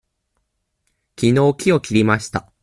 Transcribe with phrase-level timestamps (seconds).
[1.15, 2.51] きのう木を切りました。